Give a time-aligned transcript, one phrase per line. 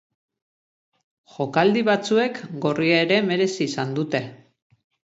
[1.35, 4.27] Jokaldi batzuek gorria ere merezi izan dute.